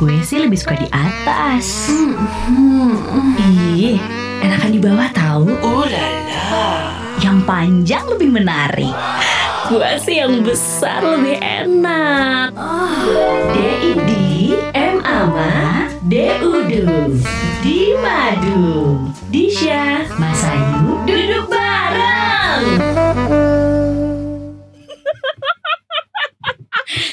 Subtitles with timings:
[0.00, 1.92] Gue sih lebih suka di atas.
[2.48, 4.00] Hmm, Ih,
[4.40, 5.52] enakan di bawah tahu.
[5.60, 6.68] Oh la la.
[7.20, 8.96] Yang panjang lebih menarik.
[9.68, 12.56] Gue sih yang besar lebih enak.
[13.52, 14.10] DID
[14.72, 17.20] M Ama DUDU
[17.60, 21.49] Di Madu Disha Mas Ayu Duduk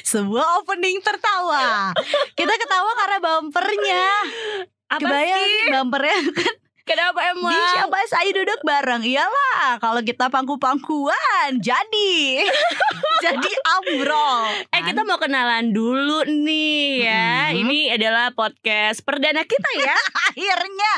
[0.07, 1.91] Sebuah opening tertawa.
[2.31, 4.05] Kita ketawa karena bumpernya.
[4.87, 5.67] Apa Kebayang sih?
[5.75, 6.55] bumpernya kan?
[6.87, 7.51] Kenapa emang?
[7.51, 9.03] Disha Mas Ayu duduk bareng.
[9.03, 12.47] Iyalah Kalau kita pangku-pangkuan Jadi.
[13.27, 17.51] Jadi ambrol Eh kita mau kenalan dulu nih ya.
[17.51, 17.59] Mhm.
[17.67, 19.99] Ini adalah podcast perdana kita ya.
[20.31, 20.93] akhirnya.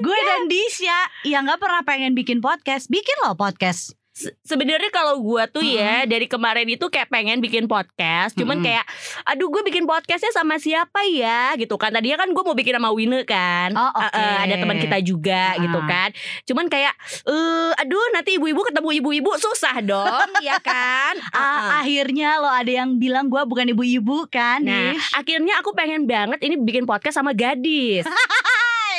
[0.00, 2.88] Gue dan Disha yang nggak pernah pengen bikin podcast.
[2.88, 7.64] Bikin loh podcast Se- Sebenarnya kalau gua tuh ya dari kemarin itu kayak pengen bikin
[7.64, 8.66] podcast, cuman Mm-mm.
[8.66, 8.84] kayak
[9.24, 11.88] aduh gue bikin podcastnya sama siapa ya gitu kan.
[11.88, 13.72] Tadinya kan gue mau bikin sama Wine kan.
[13.72, 14.10] Oh, oke.
[14.10, 15.58] Eh, eh, ada teman kita juga Ah.
[15.58, 16.08] gitu kan.
[16.44, 16.92] Cuman kayak
[17.24, 21.16] eh aduh nanti ibu-ibu ketemu ibu-ibu susah dong, ya kan?
[21.32, 21.80] Ah.
[21.80, 26.58] akhirnya lo ada yang bilang gue bukan ibu-ibu kan Nah, akhirnya aku pengen banget ini
[26.58, 28.04] bikin podcast sama gadis.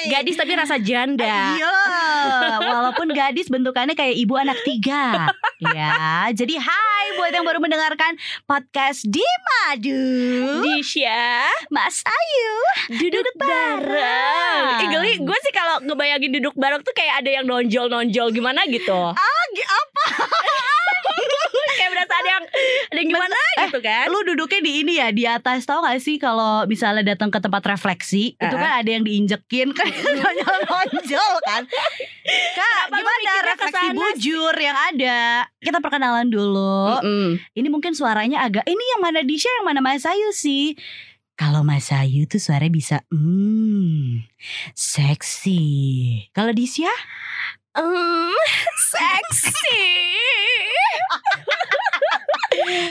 [0.10, 1.58] Gadis tapi rasa janda.
[1.58, 1.78] Iya,
[2.58, 5.30] walaupun gadis bentukannya kayak ibu anak tiga
[5.62, 8.18] Ya, jadi hai buat yang baru mendengarkan
[8.50, 10.02] podcast di Madu
[10.66, 12.56] Disha Mas Ayu
[12.98, 14.82] duduk, bareng.
[14.82, 18.98] Ih, geli, gue sih kalau ngebayangin duduk bareng tuh kayak ada yang nonjol-nonjol gimana gitu.
[19.14, 20.06] Ah, apa?
[23.02, 24.06] Kayak yang gimana gitu kan.
[24.08, 27.66] Lu duduknya di ini ya di atas tau gak sih kalau misalnya datang ke tempat
[27.66, 28.62] refleksi itu Uh-uh.
[28.62, 29.90] kan ada yang diinjekin kan
[30.70, 31.66] nonjol kan.
[31.66, 35.50] Kak, Kenapa gimana refleksi bujur yang ada?
[35.58, 37.02] Kita perkenalan dulu.
[37.02, 37.28] Mm-mm.
[37.58, 40.78] Ini mungkin suaranya agak ini yang mana Disha yang mana Mas Ayu sih?
[41.34, 44.22] Kalau Mas Ayu tuh suaranya bisa hmm
[44.78, 45.62] seksi.
[46.32, 46.92] Kalau Disha
[47.72, 48.36] Hmm,
[48.92, 49.80] seksi.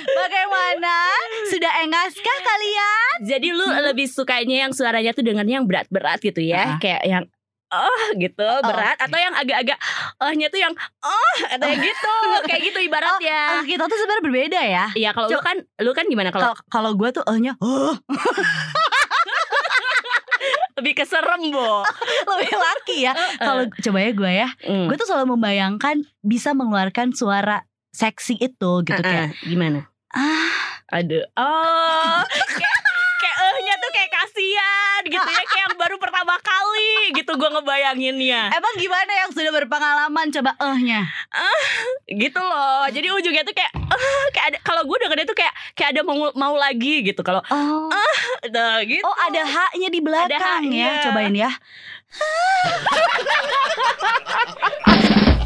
[0.07, 0.95] Bagaimana?
[1.47, 3.15] Sudah engaskah kalian?
[3.23, 6.79] Jadi lu lebih sukanya yang suaranya tuh dengannya yang berat-berat gitu ya, Ah.
[6.79, 7.25] kayak yang
[7.71, 9.79] oh gitu berat atau yang agak-agak
[10.19, 12.13] ohnya tuh yang oh atau yang gitu
[12.45, 13.41] kayak gitu ibaratnya.
[13.57, 14.85] Oh, kita tuh sebenarnya berbeda ya.
[14.93, 17.95] Iya kalau lu kan lu kan gimana kalau Kalau gue tuh ehnya oh,
[20.81, 21.85] lebih keserem bo.
[22.35, 23.13] lebih laki ya.
[23.37, 24.87] Kalau coba ya gue ya, Mm.
[24.89, 29.45] gue tuh selalu membayangkan bisa mengeluarkan suara seksi itu gitu kayak Uh-uh.
[29.45, 29.87] gimana?
[30.11, 30.51] ah
[30.91, 31.23] Aduh.
[31.33, 32.19] Oh,
[32.51, 32.79] kayak
[33.17, 38.51] kayak ehnya tuh kayak kasihan gitu ya kayak yang baru pertama kali gitu gua ngebayanginnya.
[38.51, 41.09] emang gimana yang sudah berpengalaman coba ehnya
[42.09, 42.85] Gitu loh.
[42.87, 46.29] Jadi ujungnya tuh kayak eh kayak ada kalau gua dengernya tuh kayak kayak ada mau
[46.35, 47.21] mau lagi gitu.
[47.21, 47.89] Kalau oh
[48.43, 49.01] Tuh, gitu.
[49.01, 50.91] oh ada haknya di belakang haknya.
[50.91, 51.51] ya cobain ya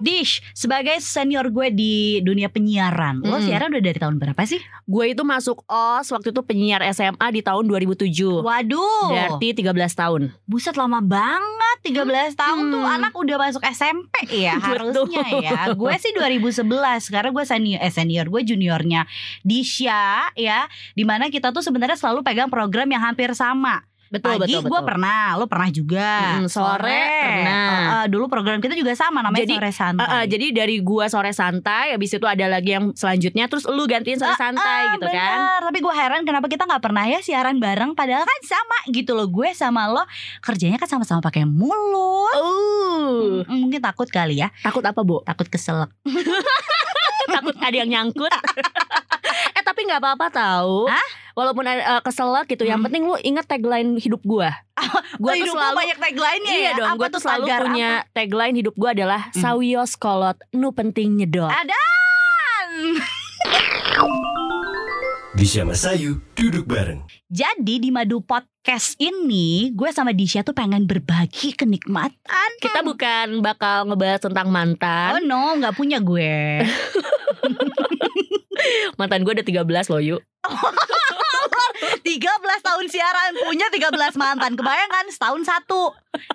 [0.00, 4.60] Dish, sebagai senior gue di dunia penyiaran, lo siaran udah dari tahun berapa sih?
[4.90, 8.10] gue itu masuk OS waktu itu penyiar SMA di tahun 2007.
[8.42, 10.34] Waduh, Berarti 13 tahun.
[10.42, 15.60] buset lama banget 13 tahun tuh anak udah masuk SMP ya harusnya ya.
[15.78, 16.66] Gue sih 2011
[17.06, 19.06] karena gue senior eh senior gue juniornya
[19.46, 20.66] Disha ya.
[20.92, 23.86] Di mana kita tuh sebenarnya selalu pegang program yang hampir sama.
[24.10, 26.42] Betul Pagi betul gue pernah, lo pernah juga.
[26.42, 26.82] Mm, sore
[27.22, 27.70] pernah.
[27.70, 30.02] Eh, eh, dulu program kita juga sama namanya Jadi, sore santai.
[30.02, 33.86] Eh, eh, jadi dari gua sore santai, habis itu ada lagi yang selanjutnya, terus lu
[33.86, 35.14] gantiin sore santai gitu kan?
[35.14, 38.78] Ah, Bener, tapi gue heran kenapa kita nggak pernah ya siaran bareng padahal kan sama
[38.90, 40.02] gitu loh gue sama lo
[40.42, 42.34] kerjanya kan sama-sama pakai mulut.
[42.34, 45.22] Oh, Hmm, mungkin takut kali ya, takut apa bu?
[45.22, 45.94] takut keselak.
[47.38, 48.32] takut ada yang nyangkut.
[49.56, 50.90] eh tapi nggak apa-apa tahu.
[50.90, 51.08] Hah?
[51.32, 52.86] Walaupun ada eh, keselak gitu, yang Hmm.
[52.86, 54.52] penting lu inget tagline hidup gua.
[55.16, 56.70] Gua tuh Hidup lo selalu banyak tagline-nya Iya ya.
[56.74, 59.38] dong, Apa gue tuh tuh selalu tagar punya tagline hidup gue adalah Hmm.
[59.38, 61.46] Sawios kolot, nu penting nyedot.
[61.46, 62.70] Adan.
[65.32, 67.00] Disha Masayu duduk bareng.
[67.26, 72.48] Jadi di Madu Podcast ini gue sama Disha tuh pengen berbagi kenikmatan.
[72.58, 75.22] Kita bukan bakal ngebahas tentang Oh mantan.
[75.22, 76.60] no, nggak punya gue.
[78.98, 80.20] Mantan gue udah 13 loh yuk.
[82.02, 84.52] 13 tahun siaran punya 13 mantan.
[84.56, 85.92] Kebayangkan setahun satu.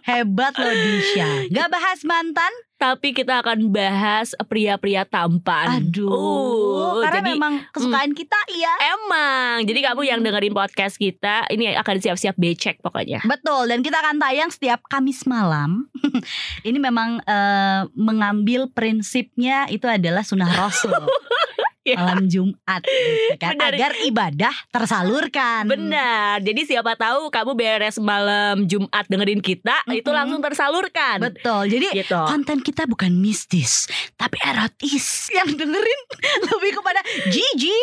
[0.07, 1.49] Hebat loh Disha.
[1.51, 2.51] Gak bahas mantan?
[2.75, 5.79] Tapi kita akan bahas pria-pria tampan.
[5.79, 6.11] Aduh.
[6.11, 8.71] Uh, karena jadi memang kesukaan kita iya.
[8.99, 9.63] emang.
[9.63, 13.23] Jadi kamu yang dengerin podcast kita ini akan siap-siap becek pokoknya.
[13.23, 15.87] Betul dan kita akan tayang setiap Kamis malam.
[16.67, 20.93] Ini memang eh, mengambil prinsipnya itu adalah sunnah Rasul.
[21.85, 22.01] Iya.
[22.01, 23.69] malam Jumat gitu kan Benar.
[23.71, 25.63] agar ibadah tersalurkan.
[25.65, 26.41] Benar.
[26.41, 30.17] Jadi siapa tahu kamu beres malam Jumat dengerin kita, itu Mm-mm.
[30.17, 31.21] langsung tersalurkan.
[31.21, 31.69] Betul.
[31.69, 32.17] Jadi Gitu.
[32.25, 33.85] konten kita bukan mistis
[34.15, 36.01] tapi erotis yang dengerin
[36.49, 37.77] lebih kepada Gigi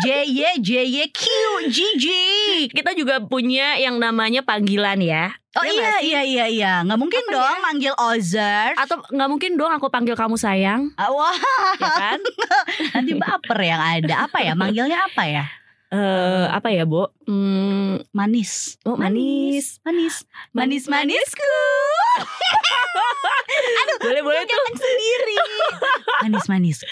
[0.00, 1.22] J Y J Y Q
[1.68, 2.26] Gigi
[2.68, 5.30] Kita juga punya yang namanya panggilan ya.
[5.58, 6.72] Oh Ya iya iya iya iya.
[6.82, 7.60] Nggak mungkin Apa dong ya?
[7.60, 8.70] manggil Ozer.
[8.74, 11.34] Atau nggak mungkin dong aku panggil kamu sayang, Ah, wah.
[11.76, 12.20] Ya kan?
[12.94, 14.14] nanti baper yang ada.
[14.24, 14.52] Apa ya?
[14.54, 15.44] Manggilnya apa ya?
[15.88, 17.08] Eh apa ya, Bo?
[17.24, 18.76] Hmm, manis.
[18.84, 19.80] Oh, manis.
[19.82, 20.22] manis.
[20.52, 21.48] Manis manisku.
[23.98, 24.62] Boleh boleh tuh.
[24.70, 25.36] sendiri.
[26.22, 26.86] Manis manisku.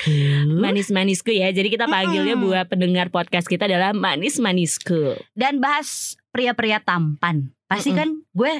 [0.48, 1.48] Manis-manisku ya.
[1.50, 5.14] Jadi kita panggilnya buat pendengar podcast kita adalah manis-manisku.
[5.32, 7.48] dan bahas pria-pria tampan.
[7.64, 7.98] Pasti Mm-mm.
[7.98, 8.52] kan gue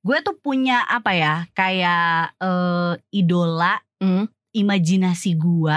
[0.00, 4.30] gue tuh punya apa ya kayak eh, idola Mm.
[4.54, 5.76] imajinasi gue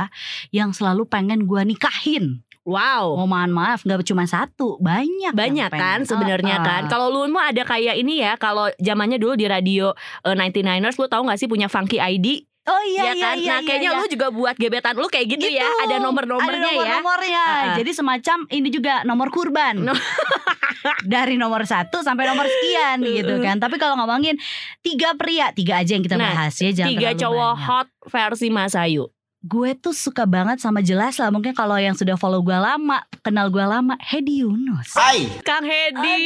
[0.53, 2.45] yang selalu pengen gue nikahin.
[2.61, 3.17] Wow.
[3.17, 6.85] Oh mohon maaf nggak cuma satu banyak Banyak kan sebenarnya kan.
[6.85, 11.09] Kalau lu mah ada kayak ini ya, kalau zamannya dulu di radio eh, 99ers lu
[11.09, 12.45] tahu gak sih punya Funky ID?
[12.61, 13.35] Oh iya ya iya kan?
[13.35, 13.49] iya.
[13.49, 13.99] nah, kayaknya iya.
[13.99, 15.65] lu juga buat gebetan lu kayak gitu, ya.
[15.65, 15.81] Gitu.
[15.81, 16.69] Ada nomor-nomornya Ada ya.
[16.69, 17.41] nomor-nomornya.
[17.41, 17.73] Ah, ah.
[17.73, 19.81] Jadi semacam ini juga nomor kurban.
[19.81, 19.97] No-
[21.05, 23.57] Dari nomor satu sampai nomor sekian gitu kan.
[23.57, 24.37] Tapi kalau ngomongin
[24.79, 26.69] tiga pria, tiga aja yang kita Nah, bahas ya.
[26.69, 27.65] Jangan Tiga cowok banyak.
[27.65, 29.09] hot versi Mas Ayu.
[29.41, 33.49] Gue tuh suka banget sama jelas lah mungkin kalau yang sudah follow gue lama kenal
[33.49, 35.25] gue lama Hedi Yunus Hai.
[35.41, 36.21] Kang Hedi.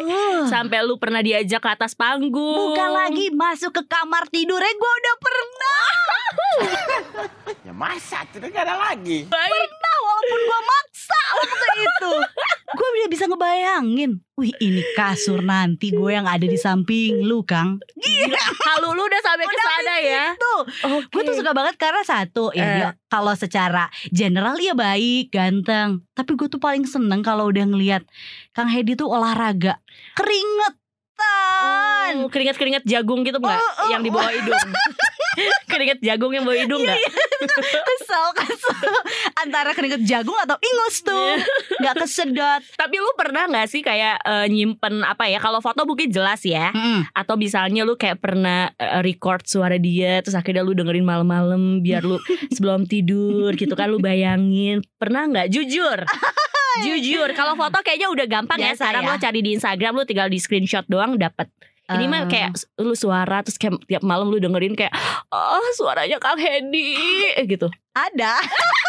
[0.00, 0.48] Aduh.
[0.48, 2.32] Sampai lu pernah diajak ke atas panggung.
[2.32, 5.84] bukan lagi masuk ke kamar tidurnya gue udah pernah
[7.68, 9.28] Ya masa itu gak ada lagi.
[9.28, 12.12] pernah walaupun gue maksa waktu itu
[12.78, 14.10] gue udah bisa ngebayangin
[14.40, 17.76] wih ini kasur nanti gue yang ada di samping lu Kang
[18.60, 20.24] Kalau lu udah sampai ke sana ya.
[20.34, 20.60] tuh
[20.90, 21.12] Oke.
[21.12, 22.74] gue tuh suka banget karena satu ya Eh.
[22.74, 28.02] dia kalau secara general ya baik ganteng tapi gue tuh paling seneng kalau udah ngelihat
[28.50, 29.76] Kang Hedi tuh olahraga
[30.14, 30.78] keringetan
[32.10, 33.54] Oh, keringat-keringat jagung gitu enggak?
[33.54, 34.56] Oh, oh, yang di bawah hidung.
[35.70, 36.98] keringat jagung yang bawah hidung enggak?
[37.60, 38.94] kesel kesel
[39.38, 41.38] antara keringet jagung atau ingus tuh
[41.80, 45.38] nggak kesedot Tapi lu pernah nggak sih kayak eh, nyimpen apa ya?
[45.40, 46.72] Kalau foto mungkin jelas ya.
[47.16, 52.04] Atau misalnya lu kayak pernah eh, record suara dia terus akhirnya lu dengerin malam-malam biar
[52.04, 52.20] lu
[52.54, 54.84] sebelum tidur gitu kan lu bayangin.
[54.98, 55.48] Pernah nggak?
[55.52, 56.04] Jujur.
[56.86, 58.72] Jujur, kalau foto kayaknya udah gampang ya.
[58.72, 59.10] Biasa Sekarang ya.
[59.10, 61.50] lo cari di Instagram lu tinggal di screenshot doang dapet.
[61.90, 64.94] Ini mah Eh, kayak lu suara terus kayak tiap malam lu dengerin kayak
[65.34, 66.94] oh suaranya Kang Hedi
[67.34, 67.66] eh, gitu.
[67.90, 68.38] ada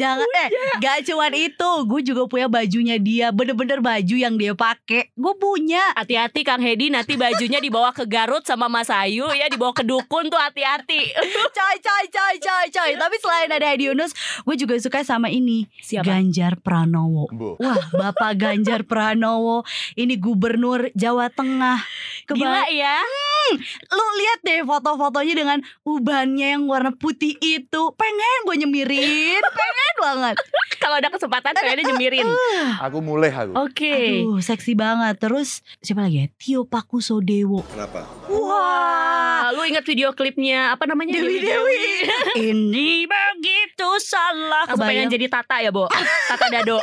[0.00, 0.48] jangan eh
[0.82, 1.70] gak cuman itu.
[1.86, 3.30] Gue juga punya bajunya dia.
[3.30, 5.10] Bener-bener baju yang dia pakai.
[5.14, 5.80] Gue punya.
[5.94, 6.90] Hati-hati Kang Hedi.
[6.90, 9.46] Nanti bajunya dibawa ke Garut sama Mas Ayu ya.
[9.46, 11.12] Dibawa ke dukun tuh hati-hati.
[11.56, 12.90] coy coy coy coy coy.
[12.98, 14.12] Tapi selain ada Hedi Yunus
[14.42, 15.70] gue juga suka sama ini.
[15.80, 16.06] Siapa?
[16.06, 17.30] Ganjar Pranowo.
[17.30, 17.56] Bu.
[17.60, 19.62] wah Bapak Ganjar Pranowo.
[19.94, 21.80] Ini gubernur Jawa Tengah.
[22.26, 23.56] Gila Keba ya.
[23.92, 30.36] lu lihat deh foto-fotonya dengan ubannya yang warna putih itu pengen gue nyemirin pengen banget
[30.76, 32.28] Kalau ada kesempatan kayaknya nyemirin.
[32.86, 33.58] Aku mulai aku.
[33.58, 34.22] Oke.
[34.22, 38.06] Aduh seksi banget Terus siapa lagi ya Tio Pakusodewo Kenapa?
[38.28, 41.16] Wah, lu ingat video klipnya apa namanya?
[41.16, 41.82] Dewi Dewi
[42.52, 45.88] Ini begitu salah Aku pengen jadi Tata ya, Bo.
[46.28, 46.78] Tata Dado.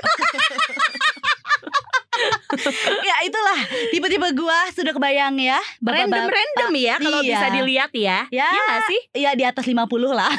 [3.08, 6.32] Ya itulah Tipe-tipe gua sudah kebayang ya Random Bapak-bapak.
[6.32, 7.30] random ya kalau Iya.
[7.30, 8.18] bisa dilihat ya.
[8.30, 9.02] Ya, Iya nggak sih?
[9.16, 10.32] Ya di atas 50 lah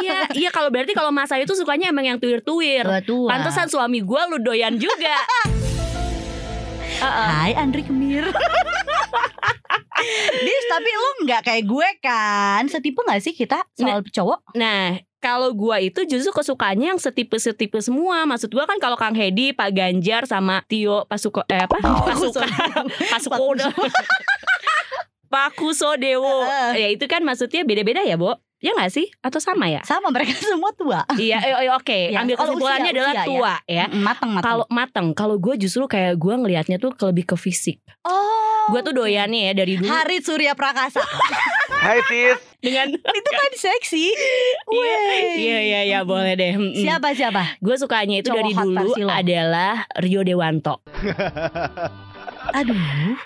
[0.00, 2.84] iya, iya kalau berarti kalau Mas Ayu tuh sukanya emang yang tuir-tuir.
[3.04, 5.16] Pantesan suami gua lu doyan juga.
[5.18, 5.46] Heeh.
[7.42, 8.30] Hai Andri Kemir
[10.46, 15.54] Dis tapi lu nggak kayak gue kan Setipe gak sih kita soal cowok Nah, kalau
[15.54, 18.26] gua itu justru kesukanya yang setipe-setipe semua.
[18.26, 21.78] Maksud gua kan kalau Kang Hedi, Pak Ganjar sama Tio Pasuko eh apa?
[21.78, 22.42] Pasuka
[23.06, 23.54] Pasuko
[25.32, 26.44] Pak Kusodewo.
[26.44, 26.70] Heeh.
[26.76, 28.36] ya itu kan maksudnya beda-beda ya, Bo?
[28.62, 29.10] Ya nggak sih?
[29.18, 29.82] Atau sama ya?
[29.82, 31.42] Sama mereka semua tua iya,
[31.72, 31.98] oke.
[32.08, 33.26] Ya, Ambil kesimpulannya usia- adalah usia ya.
[33.26, 33.84] tua ya.
[33.84, 37.36] Mm, Mateng mateng Kalau mateng, kalau gue justru kayak gue ngelihatnya tuh ke- lebih ke
[37.36, 37.82] fisik.
[38.02, 41.02] Oh Gue tuh doyannya ya dari dulu Harit Surya Prakasa
[41.82, 42.38] Hai sis.
[42.56, 44.14] dengan Itu kan seksi
[44.70, 44.98] Iya,
[45.34, 46.54] iya, iya, iya, boleh deh.
[46.72, 50.78] Siapa siapa Gue sukanya itu Cowok dari dulu adalah Rio Dewanto.
[52.52, 52.78] Aduh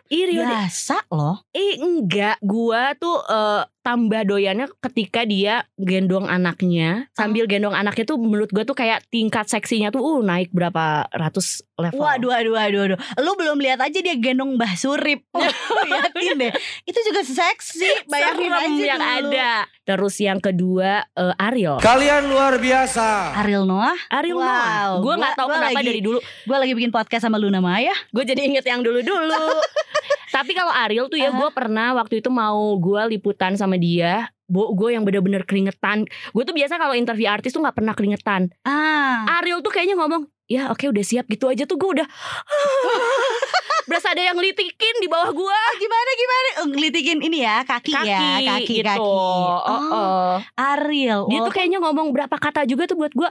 [0.08, 6.26] Ih Rio De- Biasa loh Eh enggak, gua tuh eh, tambah doyannya ketika dia gendong
[6.26, 11.06] anaknya sambil gendong anaknya tuh menurut gue tuh kayak tingkat seksinya tuh uh naik berapa
[11.08, 12.02] ratus level.
[12.02, 12.98] Waduh, waduh, waduh, waduh.
[13.20, 15.22] Lu belum lihat aja dia gendong Mbah Surip.
[15.86, 16.52] Yakin deh.
[16.82, 17.86] Itu juga seksi.
[18.10, 19.30] Bayangin Serem aja yang dulu.
[19.30, 19.52] ada.
[19.86, 21.78] Terus yang kedua eh, Ariel.
[21.78, 23.38] Kalian luar biasa.
[23.38, 23.94] Ariel Noah.
[24.10, 24.82] Ariel Wow, Noah.
[24.98, 26.18] Gue gua- nggak tahu gua kenapa lagi- dari dulu.
[26.42, 27.94] Gue lagi bikin podcast sama Luna Maya.
[28.10, 29.46] Gue jadi inget yang dulu-dulu.
[30.36, 31.48] Tapi kalau Ariel tuh ya Uh-huh.
[31.48, 34.28] gue pernah waktu itu mau gue liputan sama dia.
[34.46, 36.04] Bo, gue yang bener-bener keringetan.
[36.30, 38.52] Gue tuh biasa kalau interview artis tuh nggak pernah keringetan.
[38.62, 39.40] Ah.
[39.40, 42.06] Ariel tuh kayaknya ngomong, ya oke udah siap gitu aja tuh gue udah.
[43.86, 45.46] Berasa ada yang litikin di bawah gue.
[45.48, 46.48] Ah, gimana gimana?
[46.50, 48.86] Eh, Ngelitikin ini ya kaki, Kaki, ya, kaki gitu.
[48.86, 48.98] kaki.
[48.98, 50.32] Oh, oh.
[50.52, 51.26] Ariel.
[51.26, 53.30] Dia tuh walaupun kayaknya ngomong berapa kata juga tuh buat gue.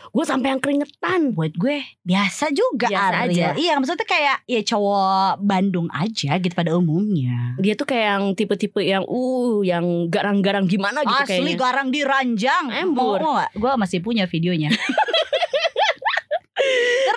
[0.00, 1.36] gue sampai yang keringetan.
[1.36, 3.30] buat gue biasa juga Biasa Ariel.
[3.30, 3.46] aja.
[3.54, 7.54] Iya, maksudnya kayak ya cowok Bandung aja gitu pada umumnya.
[7.60, 11.60] Dia tuh kayak yang tipe-tipe yang uh yang garang-garang gimana gitu Asli kayaknya.
[11.60, 12.64] garang di ranjang.
[12.72, 13.20] Embur.
[13.20, 13.52] Gak?
[13.54, 14.72] Gue masih punya videonya.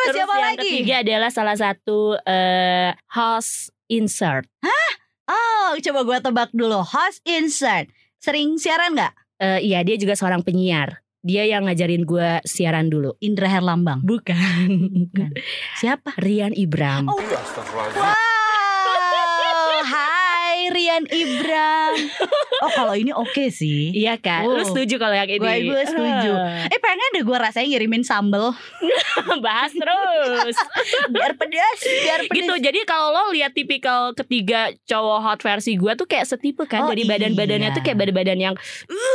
[0.03, 0.61] Terus, Terus siapa yang lagi?
[0.67, 4.45] ketiga adalah salah satu eh, host insert.
[5.23, 6.83] Oh, coba gue tebak dulu.
[6.83, 7.87] Host insert.
[8.19, 9.13] Sering siaran nggak?
[9.39, 10.99] Eh, iya dia juga seorang penyiar.
[11.23, 13.15] Dia yang ngajarin gue siaran dulu.
[13.23, 14.03] Indra Herlambang.
[14.03, 14.67] Bukan.
[15.07, 15.31] Bukan.
[15.79, 16.19] Siapa?
[16.19, 17.07] Rian Ibram.
[17.07, 17.15] Oh.
[17.15, 18.22] Wow, hai
[20.73, 21.93] Rian Ibram.
[22.59, 23.93] Oh kalau ini oke sih.
[23.93, 24.43] Iya kan?
[24.43, 24.55] Oh.
[24.55, 25.37] Lu setuju kalau yang ini?
[25.37, 26.31] Gue- gue setuju.
[26.65, 28.49] Eh pengen deh gue rasanya ngirimin sambel
[29.45, 30.55] Bahas terus.
[31.07, 32.35] biar pedas, biar pedas.
[32.35, 32.53] gitu.
[32.57, 36.89] Jadi kalau lo lihat tipikal ketiga cowok hot versi gue tuh kayak setipe kan Oh,
[36.89, 37.75] dari badan-badannya iya.
[37.75, 38.55] tuh kayak badan-badan yang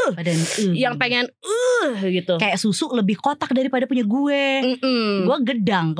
[0.08, 0.72] Badan, uh.
[0.72, 2.36] yang pengen uh gitu.
[2.36, 4.44] kayak susu lebih kotak daripada punya gue.
[4.72, 5.24] Mm-mm.
[5.24, 5.92] Gue gedang.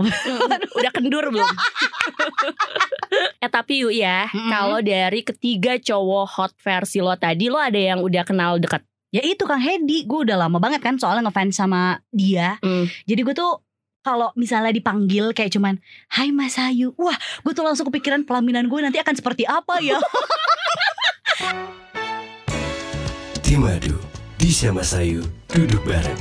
[0.73, 1.45] Udah kendur belum?
[3.45, 4.51] eh tapi yuk ya, Mm-mm.
[4.51, 8.83] kalau dari ketiga cowok hot versi lo tadi, lo ada yang udah kenal dekat.
[9.09, 12.61] ya itu Kang Hedi, gue udah lama banget kan soalnya ngefans sama dia.
[12.61, 12.85] Mm.
[13.09, 13.65] Jadi gue tuh
[14.05, 15.77] kalau misalnya dipanggil kayak cuman
[16.09, 20.01] Hai Mas Ayu Wah gue tuh langsung kepikiran pelaminan gue nanti akan seperti apa ya
[23.45, 23.97] Di Madu,
[24.37, 26.21] di Sama Sayu, duduk bareng.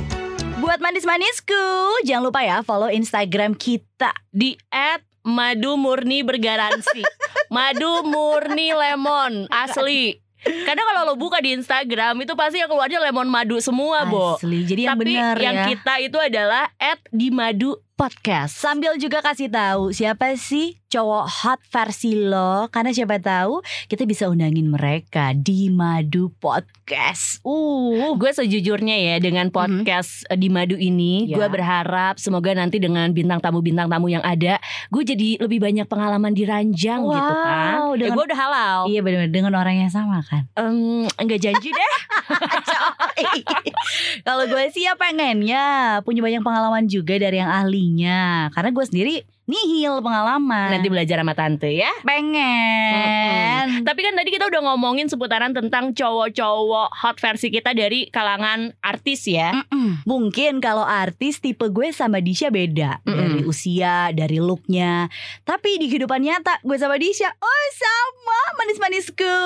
[0.64, 1.60] Buat manis-manisku
[2.08, 7.04] Jangan lupa ya follow Instagram kita Di at madu murni bergaransi.
[7.54, 10.16] madu murni lemon asli.
[10.38, 14.38] Karena kalau lo buka di Instagram itu pasti yang keluarnya lemon madu semua, Bo.
[14.38, 18.54] Asli Jadi yang Tapi benar yang ya kita itu adalah at di madu podcast.
[18.54, 24.24] Sambil juga kasih tahu siapa sih cowok hot versi lo karena siapa tahu kita bisa
[24.24, 27.42] undangin mereka di Madu Podcast.
[27.42, 31.36] Uh, Gue sejujurnya ya dengan podcast eh, di Madu ini, Ya.
[31.36, 34.56] gue berharap semoga nanti dengan bintang tamu-bintang tamu yang ada,
[34.88, 37.74] gue jadi lebih banyak pengalaman di ranjang Wow, gitu kan.
[37.74, 38.78] Ya, dengan- gue udah halal.
[38.88, 40.46] iya benar dengan orang yang sama kan.
[40.54, 41.92] Em, enggak janji deh.
[44.24, 45.64] Kalau gue sih ya pengennya
[46.00, 47.50] punya banyak pengalaman juga dari yang
[47.88, 49.14] ahlinya karena gue sendiri
[49.48, 50.76] nihil pengalaman.
[50.76, 51.88] Nanti belajar sama tante ya.
[52.04, 53.80] pengen.
[53.80, 59.24] Tapi kan tadi kita udah ngomongin seputaran tentang cowok-cowok hot versi kita dari kalangan artis
[59.24, 59.56] ya.
[59.56, 60.04] Mm-mm.
[60.04, 63.16] Mungkin kalau artis tipe gue sama Disha beda Mm-mm.
[63.16, 65.08] Dari usia, dari looknya
[65.48, 69.36] Tapi di kehidupan nyata gue sama Disha Oh sama manis-manisku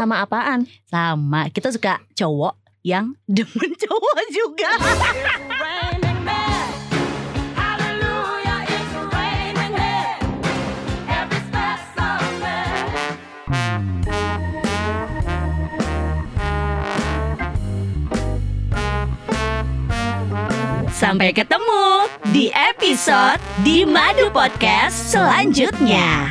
[0.00, 0.64] Sama apaan?
[0.88, 4.70] Sama kita suka cowok yang demen cowok juga
[21.10, 26.30] Sampai ketemu di episode di Madu Podcast selanjutnya.